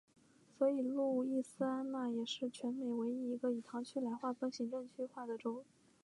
[0.57, 5.63] 所以路易斯安那也是全美唯一一个以堂区来划分行政区划的州。